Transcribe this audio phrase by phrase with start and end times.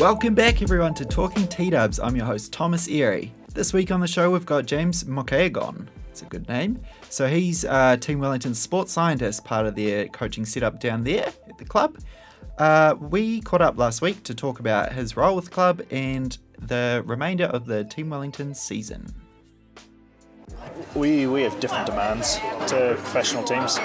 [0.00, 2.00] Welcome back, everyone, to Talking TeeDubs.
[2.02, 3.30] I'm your host, Thomas Airey.
[3.54, 5.86] This week on the show, we've got James MacAodhagáin.
[6.10, 6.80] It's a good name.
[7.10, 11.58] So he's uh, Team Wellington's sports scientist, part of their coaching setup down there at
[11.58, 11.98] the club.
[12.58, 16.38] Uh, we caught up last week to talk about his role with the club and
[16.58, 19.06] the remainder of the Team Wellington season.
[20.96, 22.34] We, we have different demands
[22.66, 23.78] to professional teams.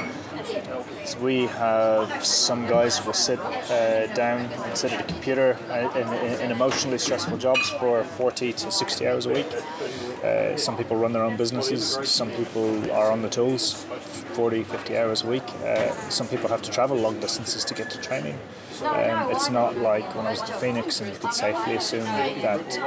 [1.18, 5.90] We have some guys who will sit uh, down and sit at a computer uh,
[5.98, 9.48] in, in, in, emotionally stressful jobs for 40 to 60 hours a week.
[10.24, 13.86] Uh, some people run their own businesses, some people are on the tools
[14.34, 15.44] 40, 50 hours a week.
[15.66, 18.38] Uh, some people have to travel long distances to get to training.
[18.82, 22.78] Um, it's not like when I was at Phoenix and you could safely assume that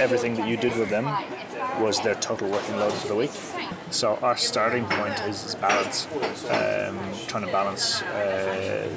[0.00, 1.04] everything that you did with them
[1.82, 3.32] was their total working load for the week.
[3.90, 6.06] So our starting point is, is balance,
[6.48, 6.98] um,
[7.40, 8.88] trying to balance uh,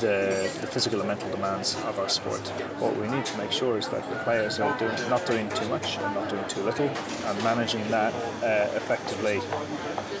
[0.00, 2.40] the, the physical and mental demands of our sport.
[2.78, 5.68] What we need to make sure is that the players are doing, not doing too
[5.68, 8.12] much and not doing too little, and managing that
[8.42, 9.38] uh, effectively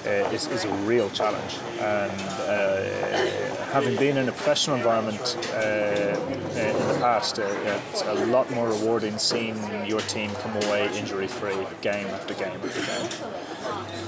[0.06, 1.58] uh, is, is a real challenge.
[1.80, 2.12] And
[2.46, 6.16] uh, having been in a professional environment uh,
[6.54, 11.26] in the past, uh, it's a lot more rewarding seeing your team come away injury
[11.26, 13.55] free game after game after game.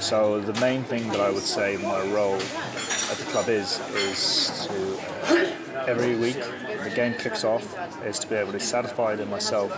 [0.00, 4.66] So the main thing that I would say my role at the club is is
[4.66, 6.36] to every week
[6.84, 9.70] the game kicks off is to be able to satisfy in myself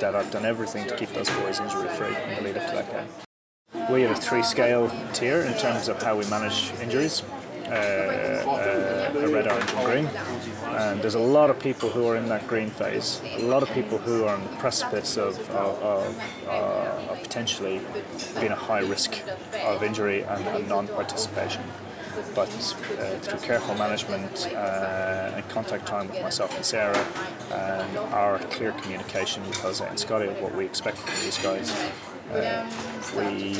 [0.00, 2.74] that I've done everything to keep those boys injury free in the lead up to
[2.76, 3.92] that game.
[3.92, 7.22] We have a three scale tier in terms of how we manage injuries.
[7.66, 10.08] Uh, uh, a red, orange, and green.
[10.76, 13.20] And there's a lot of people who are in that green phase.
[13.36, 17.80] A lot of people who are on the precipice of, of, of, uh, of potentially
[18.38, 19.22] being a high risk
[19.64, 21.62] of injury and, and non-participation.
[22.34, 27.06] But uh, through careful management uh, and contact time with myself and Sarah,
[27.52, 31.70] and our clear communication with Jose and Scotty of what we expect from these guys,
[32.32, 32.68] uh,
[33.16, 33.56] we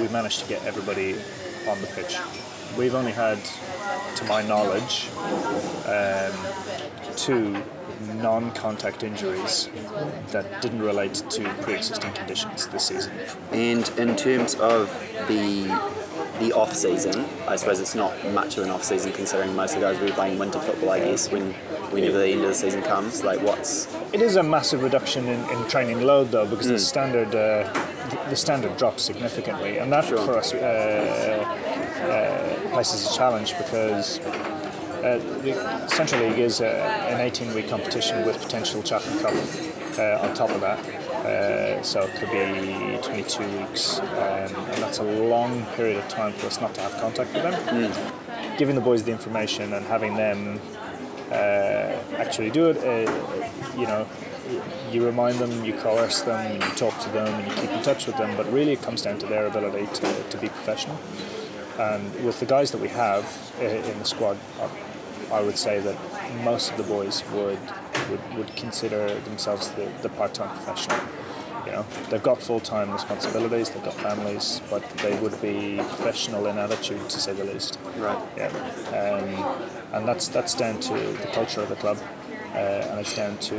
[0.00, 1.14] we managed to get everybody
[1.68, 2.18] on the pitch
[2.76, 3.38] we've only had,
[4.16, 5.08] to my knowledge,
[5.86, 6.32] um,
[7.16, 7.62] two
[8.16, 9.68] non-contact injuries
[10.28, 13.12] that didn't relate to pre-existing conditions this season.
[13.52, 14.88] And in terms of
[15.28, 15.98] the
[16.38, 19.80] the off season, I suppose it's not much of an off season considering most of
[19.80, 20.90] the guys will be playing winter football.
[20.90, 21.52] I guess when
[21.90, 25.50] whenever the end of the season comes, like what's it is a massive reduction in,
[25.50, 26.70] in training load though because mm.
[26.70, 27.72] the standard uh,
[28.30, 30.18] the standard drops significantly, and that sure.
[30.18, 30.54] for us.
[30.54, 31.44] Uh,
[31.98, 36.70] uh, places a challenge because uh, the Central League is a,
[37.10, 39.34] an 18 week competition with potential Chatham Cup
[39.98, 40.78] uh, on top of that.
[41.26, 44.06] Uh, so it could be 22 weeks, um,
[44.70, 47.54] and that's a long period of time for us not to have contact with them.
[47.74, 48.58] Mm.
[48.58, 50.60] Giving the boys the information and having them
[51.32, 51.34] uh,
[52.22, 54.06] actually do it, uh, you know,
[54.92, 58.06] you remind them, you coerce them, you talk to them, and you keep in touch
[58.06, 60.96] with them, but really it comes down to their ability to, to be professional.
[61.78, 63.24] And with the guys that we have
[63.60, 64.36] in the squad,
[65.30, 65.96] I would say that
[66.44, 67.58] most of the boys would
[68.10, 70.98] would, would consider themselves the, the part-time professional.
[71.66, 76.56] You know, they've got full-time responsibilities, they've got families, but they would be professional in
[76.56, 77.78] attitude, to say the least.
[77.98, 78.18] Right.
[78.36, 78.46] Yeah.
[78.88, 81.98] Um, and that's that's down to the culture of the club,
[82.54, 83.56] uh, and it's down to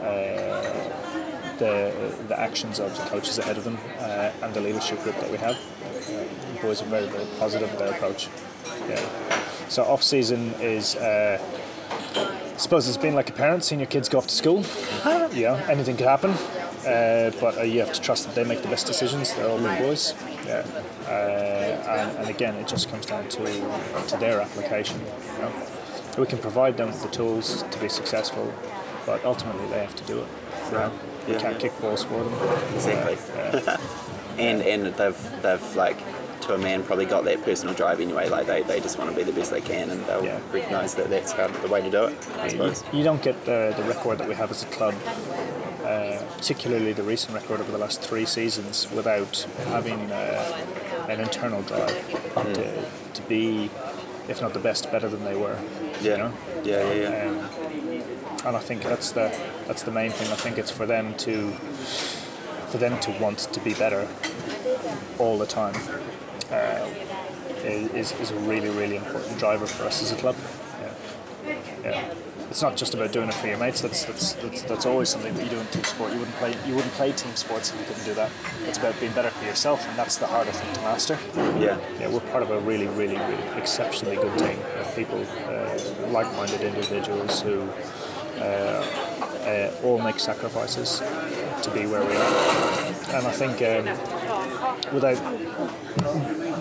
[0.00, 5.16] uh, the the actions of the coaches ahead of them uh, and the leadership group
[5.20, 5.58] that we have
[6.56, 8.28] the boys are very, very positive with their approach.
[8.88, 9.38] Yeah.
[9.68, 11.42] So off season is, uh,
[12.16, 14.64] I suppose it's been like a parent seeing your kids go off to school.
[15.32, 18.68] Yeah, anything could happen, uh, but uh, you have to trust that they make the
[18.68, 19.34] best decisions.
[19.34, 20.14] They're all big boys.
[20.46, 20.64] Yeah.
[21.06, 23.44] Uh, and, and, again, it just comes down to
[24.08, 25.00] to their application.
[25.00, 25.52] You know?
[26.18, 28.52] We can provide them with the tools to be successful,
[29.04, 30.28] but ultimately they have to do it.
[30.72, 30.92] Right.
[31.26, 31.60] You yeah, can't yeah.
[31.68, 32.32] kick balls for them.
[32.74, 33.18] Exactly.
[33.36, 33.76] Yeah.
[34.38, 35.98] and and they've they've like
[36.46, 38.28] to a man probably got that personal drive anyway.
[38.28, 40.40] Like they, they just want to be the best they can, and they'll yeah.
[40.52, 42.28] recognise that that's how, the way to do it.
[42.38, 44.94] I suppose you, you don't get the, the record that we have as a club.
[45.84, 51.62] Uh, particularly the recent record over the last three seasons, without having uh, an internal
[51.62, 52.54] drive mm.
[52.54, 53.70] to, to be,
[54.28, 55.56] if not the best, better than they were.
[56.00, 56.32] Yeah, you know?
[56.64, 57.30] yeah, yeah, yeah.
[57.30, 59.32] Um, and I think that's the
[59.68, 60.32] that's the main thing.
[60.32, 64.08] I think it's for them to for them to want to be better
[65.18, 65.74] all the time
[66.50, 66.88] uh,
[67.64, 70.36] is, is a really, really important driver for us as a club.
[71.44, 71.54] Yeah.
[71.82, 72.14] yeah.
[72.48, 73.80] It's not just about doing it for your mates.
[73.80, 76.12] That's, that's that's that's always something that you do in team sport.
[76.12, 78.30] You wouldn't play you wouldn't play team sports if you couldn't do that.
[78.68, 81.18] It's about being better for yourself, and that's the harder thing to master.
[81.58, 82.08] Yeah, yeah.
[82.08, 87.42] We're part of a really, really, really exceptionally good team of people, uh, like-minded individuals
[87.42, 87.68] who
[88.38, 88.86] uh,
[89.44, 91.00] uh, all make sacrifices
[91.62, 93.16] to be where we are.
[93.16, 93.86] And I think um,
[94.92, 95.18] without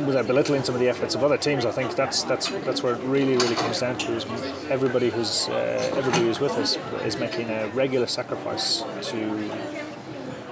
[0.05, 2.95] without belittling some of the efforts of other teams, I think that's that's that's where
[2.95, 4.25] it really really comes down to is
[4.69, 9.49] everybody who's uh, everybody who's with us is making a regular sacrifice to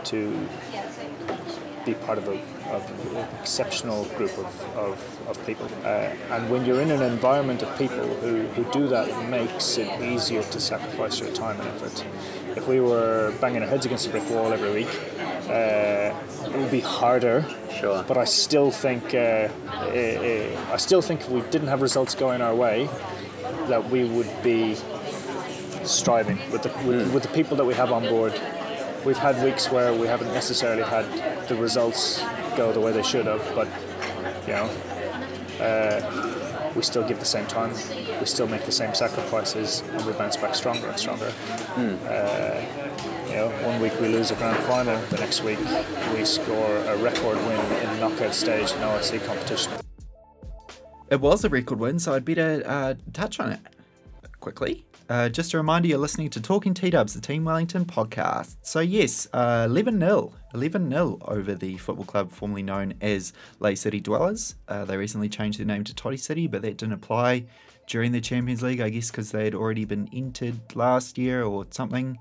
[0.06, 0.48] to
[1.86, 2.40] be part of, a,
[2.72, 5.68] of an exceptional group of, of, of people.
[5.84, 9.78] Uh, and when you're in an environment of people who, who do that, it makes
[9.78, 12.06] it easier to sacrifice your time and effort.
[12.56, 15.00] If we were banging our heads against a brick wall every week,
[15.50, 16.14] uh,
[16.46, 17.46] it would be harder.
[17.80, 18.04] Sure.
[18.08, 22.56] But I still think uh, I still think if we didn't have results going our
[22.56, 22.90] way,
[23.68, 24.76] that we would be
[25.84, 28.40] striving with the with, with the people that we have on board.
[29.06, 31.06] We've had weeks where we haven't necessarily had
[31.50, 32.24] the results
[32.56, 33.68] go the way they should have, but
[34.48, 34.70] you know,
[35.60, 37.74] uh, we still give the same time,
[38.20, 41.32] we still make the same sacrifices, and we bounce back stronger and stronger.
[41.76, 42.64] Uh,
[43.28, 45.60] you know, one week we lose a grand final, the next week
[46.16, 49.74] we score a record win in the knockout stage in OFC competition.
[51.10, 53.60] It was a record win, so I'd better uh, touch on it
[54.40, 54.86] quickly.
[55.10, 58.56] Uh, just a reminder you're listening to Talking TeeDubs, the Team Wellington podcast.
[58.62, 60.34] So, yes, uh, 11 0.
[60.54, 64.56] 11 0 over the football club formerly known as Lae City Dwellers.
[64.68, 67.46] Uh, they recently changed their name to Toti City, but that didn't apply
[67.88, 71.66] during the Champions League, I guess, because they had already been entered last year or
[71.70, 72.18] something.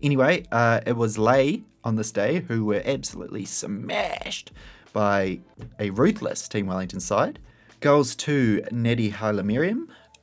[0.00, 4.52] Anyway, uh, it was Lae on this day who were absolutely smashed
[4.92, 5.40] by
[5.78, 7.38] a ruthless Team Wellington side.
[7.80, 9.42] Goals to Nedi Haile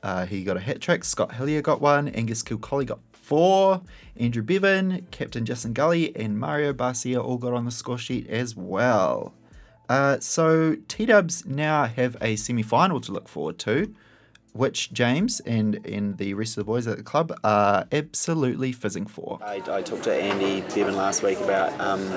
[0.02, 1.04] uh, he got a hat trick.
[1.04, 2.08] Scott Hillier got one.
[2.08, 3.82] Angus Kilkolly got four.
[4.16, 8.56] Andrew Bevan, Captain Justin Gulley, and Mario Barcia all got on the score sheet as
[8.56, 9.34] well.
[9.88, 13.94] Uh, so T Dubs now have a semi final to look forward to,
[14.58, 19.06] which James and, and the rest of the boys at the club are absolutely fizzing
[19.06, 19.38] for.
[19.40, 22.10] I, I talked to Andy Bevan last week about um,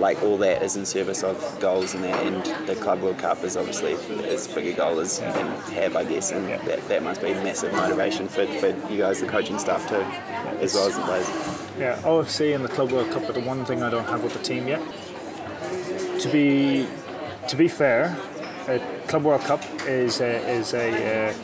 [0.00, 3.44] like all that is in service of goals and that, and the Club World Cup
[3.44, 3.92] is obviously
[4.24, 7.34] as big a goal as you can have, I guess, and that, that must be
[7.34, 10.02] massive motivation for, for you guys, the coaching staff too,
[10.60, 11.28] as well as the players.
[11.78, 14.32] Yeah, OFC and the Club World Cup are the one thing I don't have with
[14.32, 14.82] the team yet.
[16.20, 16.88] To be
[17.48, 18.16] to be fair,
[19.06, 21.34] Club World Cup is a, is a uh,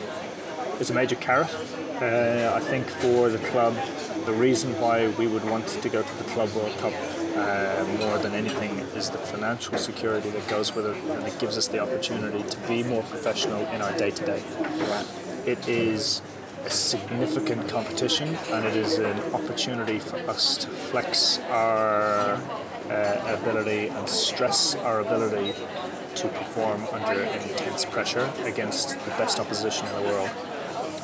[0.79, 1.53] is a major carrot.
[2.01, 3.75] Uh, I think for the club,
[4.25, 6.93] the reason why we would want to go to the Club World Cup
[7.35, 11.57] uh, more than anything is the financial security that goes with it, and it gives
[11.57, 14.43] us the opportunity to be more professional in our day to day.
[15.45, 16.21] It is
[16.65, 22.33] a significant competition, and it is an opportunity for us to flex our
[22.89, 25.53] uh, ability and stress our ability
[26.17, 30.29] to perform under intense pressure against the best opposition in the world.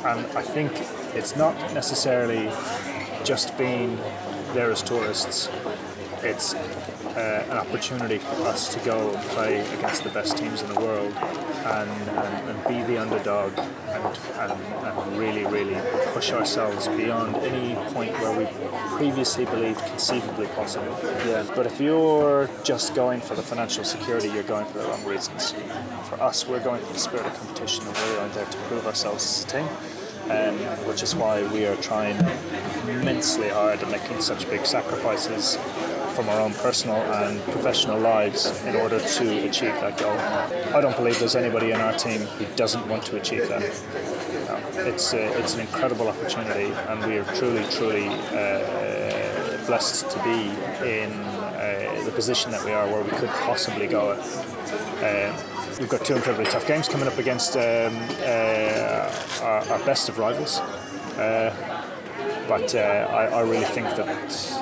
[0.05, 0.71] And I think
[1.15, 2.51] it's not necessarily
[3.23, 3.97] just being
[4.53, 5.49] there as tourists
[6.23, 6.55] it's
[7.15, 10.79] uh, an opportunity for us to go and play against the best teams in the
[10.79, 15.79] world and, and, and be the underdog and, and, and, really, really
[16.13, 18.47] push ourselves beyond any point where we
[18.97, 20.97] previously believed conceivably possible.
[21.27, 21.45] Yeah.
[21.55, 25.53] But if you're just going for the financial security, you're going for the wrong reasons.
[26.09, 28.87] For us, we're going for the spirit of competition and we're out there to prove
[28.87, 30.02] ourselves as a team.
[30.29, 30.55] Um,
[30.87, 32.15] which is why we are trying
[32.87, 35.57] immensely hard and making such big sacrifices
[36.15, 40.17] from our own personal and professional lives in order to achieve that goal.
[40.73, 43.61] I don't believe there's anybody in our team who doesn't want to achieve that.
[44.47, 50.23] No, it's, uh, it's an incredible opportunity, and we are truly, truly uh, blessed to
[50.23, 50.49] be
[50.87, 54.11] in uh, the position that we are where we could possibly go.
[55.01, 60.09] Uh, we've got two incredibly tough games coming up against um, uh, our, our, best
[60.09, 60.59] of rivals.
[61.17, 61.53] Uh,
[62.47, 64.53] but I, I really think that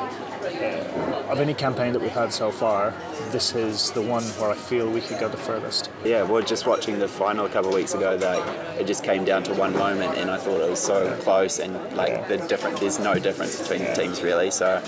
[1.32, 2.94] of any campaign that we've had so far,
[3.32, 5.90] this is the one where I feel we could go the furthest.
[6.04, 9.24] Yeah, well, just watching the final a couple of weeks ago, that it just came
[9.24, 11.16] down to one moment, and I thought it was so yeah.
[11.18, 12.28] close, and like yeah.
[12.28, 13.94] the different, there's no difference between yeah.
[13.94, 14.52] the teams really.
[14.52, 14.84] So,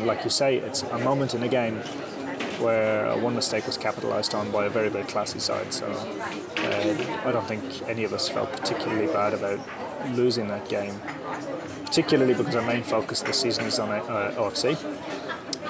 [0.00, 1.80] like you say, it's a moment in a game
[2.62, 5.72] where one mistake was capitalised on by a very, very classy side.
[5.72, 9.60] So uh, I don't think any of us felt particularly bad about
[10.14, 11.00] losing that game
[11.92, 14.72] particularly because our main focus this season is on uh, OFC.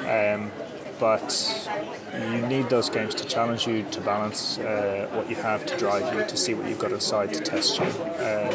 [0.07, 0.53] Um,
[1.01, 1.69] but
[2.15, 6.15] you need those games to challenge you, to balance uh, what you have, to drive
[6.15, 7.87] you, to see what you've got inside, to test you.
[7.87, 8.55] Um,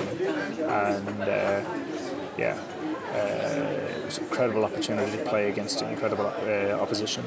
[0.70, 1.62] and uh,
[2.38, 2.58] yeah,
[3.12, 7.26] uh, it's an incredible opportunity to play against an incredible uh, opposition.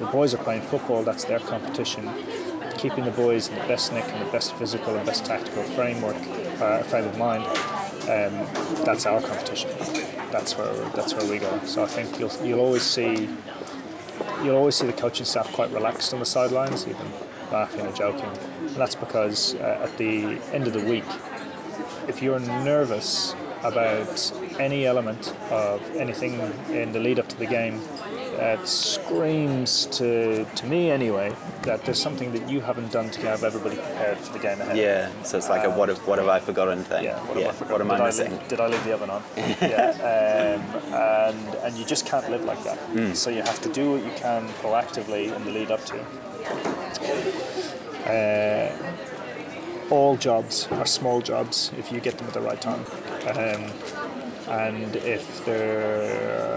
[0.00, 2.10] The boys are playing football, that's their competition.
[2.76, 6.16] Keeping the boys in the best nick and the best physical and best tactical framework,
[6.60, 7.44] uh, frame of mind
[8.04, 8.46] um,
[8.84, 9.70] that's our competition.
[10.30, 11.58] That's where that's where we go.
[11.64, 13.30] So I think you'll you'll always see
[14.42, 17.06] you'll always see the coaching staff quite relaxed on the sidelines, even
[17.50, 18.30] laughing and joking.
[18.58, 21.04] And that's because uh, at the end of the week,
[22.06, 26.38] if you're nervous about any element of anything
[26.70, 27.80] in the lead up to the game,
[28.44, 33.44] it screams to, to me anyway that there's something that you haven't done to have
[33.44, 34.76] everybody prepared for the game ahead.
[34.76, 37.04] Yeah, so it's like a what have what have I forgotten thing.
[37.04, 37.46] Yeah, what, yeah.
[37.46, 38.30] Have I what am I did missing?
[38.30, 39.22] leave, did I leave the oven on?
[39.36, 42.78] yeah, um, and and you just can't live like that.
[42.90, 43.14] Mm.
[43.16, 46.00] So you have to do what you can proactively in the lead up to.
[48.10, 48.94] Uh,
[49.90, 52.84] all jobs are small jobs if you get them at the right time.
[53.28, 53.70] Um,
[54.48, 56.54] and if there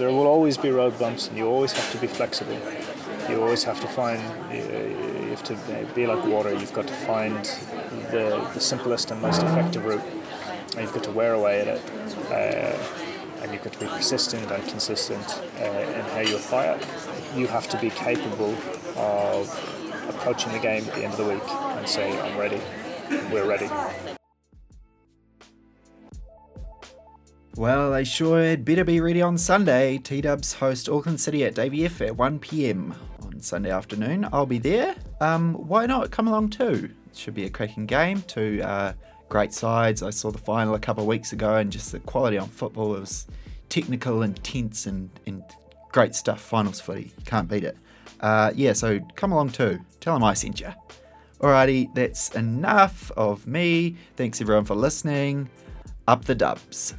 [0.00, 2.58] there will always be road bumps, and you always have to be flexible.
[3.28, 4.20] You always have to find.
[4.50, 5.56] You have to
[5.94, 6.52] be like water.
[6.52, 7.44] You've got to find
[8.10, 10.02] the, the simplest and most effective route.
[10.72, 11.82] And you've got to wear away at it.
[12.30, 12.78] Uh,
[13.42, 16.86] and you've got to be persistent and consistent uh, in how you apply it.
[17.36, 18.54] You have to be capable
[18.96, 19.48] of
[20.08, 22.60] approaching the game at the end of the week and say, "I'm ready.
[23.30, 23.68] We're ready."
[27.56, 29.98] Well, they sure better be ready on Sunday.
[29.98, 34.28] T Dubs host Auckland City at Davy F at 1 pm on Sunday afternoon.
[34.32, 34.94] I'll be there.
[35.20, 36.90] Um, why not come along too?
[37.10, 38.22] It should be a cracking game.
[38.22, 38.92] Two uh,
[39.28, 40.02] great sides.
[40.02, 42.94] I saw the final a couple of weeks ago, and just the quality on football
[42.94, 43.26] it was
[43.68, 45.42] technical, intense, and, and
[45.90, 46.40] great stuff.
[46.40, 47.12] Finals footy.
[47.24, 47.76] Can't beat it.
[48.20, 49.80] Uh, yeah, so come along too.
[49.98, 50.72] Tell them I sent you.
[51.40, 53.96] Alrighty, that's enough of me.
[54.16, 55.48] Thanks everyone for listening.
[56.06, 56.94] Up the dubs.